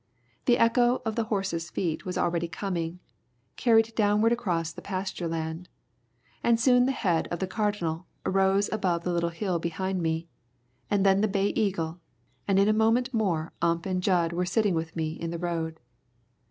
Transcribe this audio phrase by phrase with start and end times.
[0.45, 2.97] The echo of the horses' feet was already coming,
[3.55, 5.69] carried downward across the pasture land,
[6.43, 10.27] and soon the head of the Cardinal arose above the little hill behind me,
[10.89, 11.99] and then the Bay Eagle,
[12.47, 15.79] and in a moment more Ump and Jud were sitting with me in the road.